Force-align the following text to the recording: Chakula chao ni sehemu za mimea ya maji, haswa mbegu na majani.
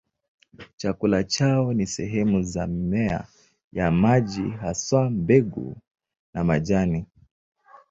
Chakula 0.77 1.23
chao 1.23 1.73
ni 1.73 1.87
sehemu 1.87 2.43
za 2.43 2.67
mimea 2.67 3.27
ya 3.73 3.91
maji, 3.91 4.49
haswa 4.49 5.09
mbegu 5.09 5.75
na 6.33 6.43
majani. 6.43 7.05